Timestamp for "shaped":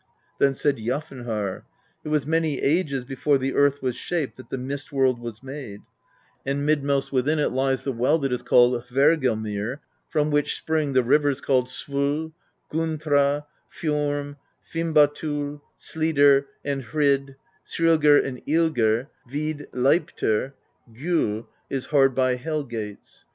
3.95-4.35